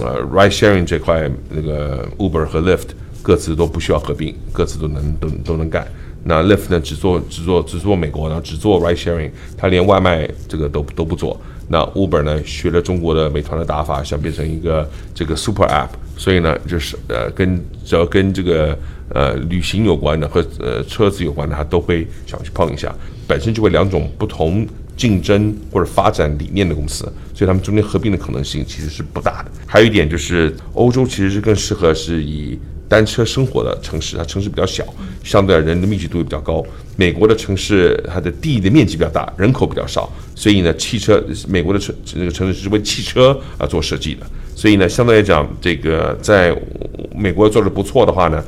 [0.01, 2.89] 呃 ride sharing 这块，那个 Uber 和 Lyft
[3.23, 5.87] 各自都不需要合并，各自都能都都能干。
[6.25, 11.41] 那 Lyft 呢，只做只做只做美国，然后只做 ride sharing，它连外卖这个都都不做。
[11.69, 18.77] 那 Uber 呢，学了中国的美团的打法，想变成一个这个 super app，所以呢，就是呃，跟只要跟这个
[19.11, 22.95] 呃旅行有关的和呃车子有关的，它都会想去碰一下。
[23.27, 24.67] 本身就会两种不同
[24.99, 29.51] 竞争或者发展理念的公司，所以他们中间合并的可能性其实是不大的。
[29.65, 34.85] 还有一点就是，欧洲其实是更适合是以单车生活的城市，它城市比较小，
[35.23, 36.65] 相对人的密集度也比较高。
[36.97, 44.27] 美国的城市它的地的面积比较大，人口比较少，所以呢，汽车美国的城这个城市是为汽车啊做设计的，
[44.57, 46.53] 所以呢，相对来讲，这个在
[47.15, 48.43] 美国做的不错的话呢。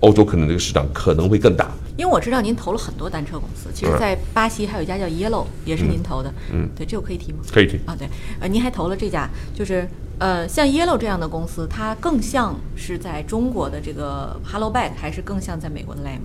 [0.00, 6.32] 欧洲可能这个市场可能会更大，因为我知道您投了很多单车公司，其实，在巴西还有一家叫 Yellow，也是您投的。
[6.52, 7.38] 嗯，对，这个可以提吗？
[7.50, 7.96] 可以提啊。
[7.98, 8.08] 对，
[8.40, 9.88] 呃，您还投了这家，就是
[10.18, 16.20] 呃，像 Yellow 这样的公司，它更像是在中国的这个 Hello Bike，还是更像在美国的 Lime？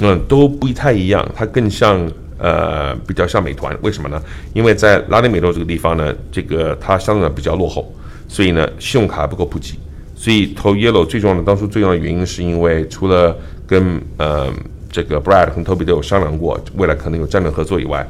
[0.00, 3.76] 嗯，都不太一样，它更像呃，比较像美团。
[3.82, 4.22] 为什么呢？
[4.54, 7.90] 因为在拉丁美洲这个地方呢，这个它相对比较落后，
[8.28, 9.78] 所以呢，信用卡不够普及。
[10.18, 13.36] 所以投 Yellow 最重要的，当初最重要的原因是因为除了
[13.66, 14.50] 跟呃
[14.90, 18.04] 这个 Brad 和 Toby 都有商量过，未来可能有战略合作以外，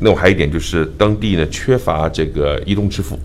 [0.00, 3.16] 那我还有一点就是当地呢缺乏这个移动支付，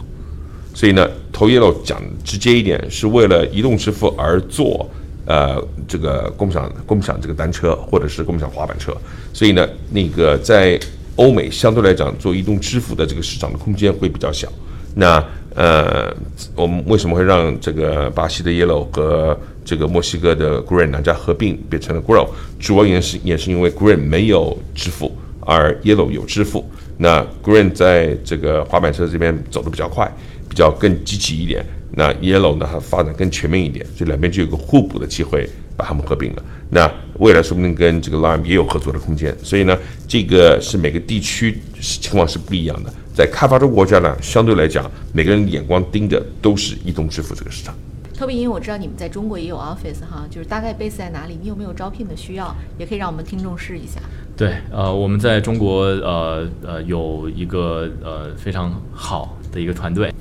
[0.75, 4.87] 所以呢投 Yellow 讲直接一点，是为了移动支付而做
[5.25, 8.95] 呃这个共享共享这个单车或者是共享滑板车，
[9.33, 10.79] 所以呢那个在
[11.15, 14.47] 欧美相对来讲做移动支付的这个市场的空间会比较小，
[14.93, 15.25] 那。
[15.57, 16.15] 呃，
[16.55, 19.35] 我们为什么会让这个巴西的 Yellow 和
[19.65, 22.27] 这个墨西哥的 Green 两家合并变成了 Grow？
[22.59, 26.63] 主要原因是也是因为 Green 没有支付，而 Yellow 有支付。
[26.99, 30.07] 那 Green 在这个滑板车这边走的比较快，
[30.47, 31.65] 比较更积极一点。
[31.97, 36.43] 那 Yellow 呢，它发展更全面一点，所以两边就有个互补的机会，把它们合并了。
[36.69, 36.87] 那
[37.17, 39.35] 未来说不定跟这个 Lime 也有合作的空间。
[39.43, 39.75] 所以呢，
[40.07, 42.93] 这个是每个地区情况是不一样的。
[43.15, 47.73] 在开发中国家呢，相对来讲，每个人眼光盯着都是移动支付这个市场。
[48.13, 51.35] 特别因为我知道你们在中国也有 office 哈，就是大概 base 在哪里？
[51.41, 52.55] 你有没有招聘的需要？
[52.77, 53.99] 也可以让我们听众试一下。
[54.35, 60.13] 对，呃，我们在中国，呃呃，有一个呃非常好的一个团队。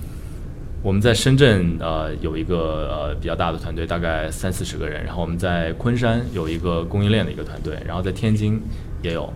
[0.87, 5.03] 我们在深圳，呃，有一个呃比较大的团队，大概三四十个人。
[5.05, 8.63] 然后我们在昆山有一个供应链的一个团队，然后在天津
[9.03, 9.29] 也有。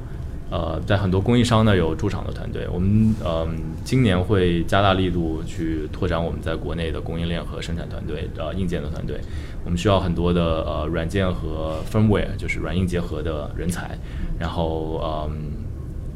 [0.52, 3.46] 呃，在很多供应商呢有驻场的团队，我们呃
[3.84, 9.20] 今年会加大力度去拓展我们在国内的供应链和生产团队，呃硬件的团队，
[9.64, 13.96] 我们需要很多的呃软件和 firmware，就是软硬结合的人才，
[14.38, 15.59] 然后嗯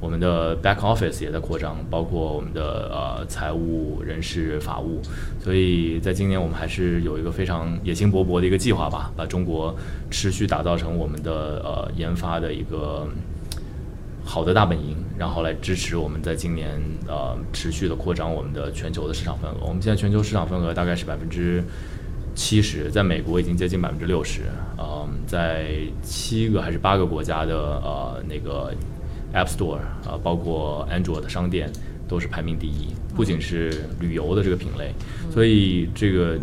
[0.05, 5.01] 我们的 back office 也在扩张，包括我们的呃财务、人事、法务，
[5.41, 9.75] 所以在今年我们还是有一个非常野心勃勃的一个计划吧，把中国
[10.11, 11.33] 持续打造成我们的
[11.65, 13.09] 呃研发的一个。
[14.27, 19.57] 好的大本营，然后来支持我们在今年呃持续的扩张我们的全球的市场份额。
[19.69, 21.63] 我们现在全球市场份额大概是百分之
[22.35, 24.41] 七十，在美国已经接近百分之六十。
[24.79, 28.73] 嗯，在七个还是八个国家的呃那个
[29.35, 31.71] App Store 啊，包括 Android 的商店
[32.09, 32.95] 都是排名第一。
[33.15, 34.93] 不仅是旅游的这个品类，
[35.31, 36.39] 所以这个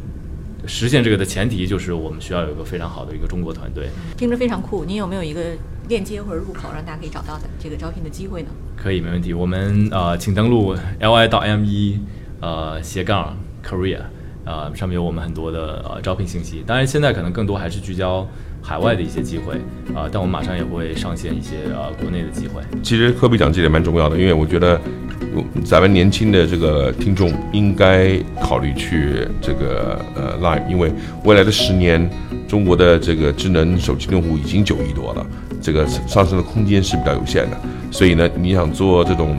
[0.65, 3.89] 实现这个的前提就是我们需要有一个非常好的一个中国团队。
[4.17, 5.41] 听着非常酷，你有没有一个？
[5.89, 8.49] 链接或者入口，让大家可以找到的这个招聘的机会呢？
[8.77, 9.33] 可以，没问题。
[9.33, 11.99] 我们呃，请登录 l i 到 m 一
[12.39, 13.35] 呃斜杠
[13.65, 13.99] corea
[14.45, 16.63] 呃，上面有我们很多的呃招聘信息。
[16.65, 18.25] 当然，现在可能更多还是聚焦
[18.61, 19.55] 海外的一些机会
[19.93, 22.61] 啊，但我们马上也会上线一些呃国内的机会。
[22.81, 24.79] 其实科比讲这点蛮重要的，因为我觉得
[25.65, 30.91] 咱们年轻的这个听众应该考虑去这个呃 live，因为
[31.23, 32.09] 未来的十年，
[32.47, 35.25] 中国的这个智能手机用户已经九亿多了。
[35.61, 37.57] 这个上升的空间是比较有限的，
[37.91, 39.37] 所以呢，你想做这种，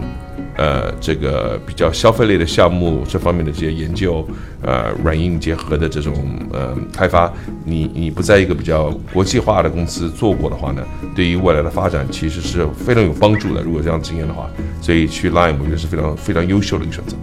[0.56, 4.26] 呃，这个比较消费类的项目，这方面的这些研究，
[4.62, 6.14] 呃，软硬结合的这种
[6.52, 7.32] 呃开发，
[7.64, 10.82] 你你不在一个比较国际化的公司做过的话呢，
[11.14, 13.62] 对于未来的发展其实是非常有帮助的。
[13.62, 14.48] 如果这样经验的话，
[14.80, 17.16] 所以去 Line 我觉得是非常非常优秀的一个选择。